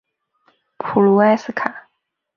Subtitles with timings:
[0.79, 1.87] 普卢埃斯卡。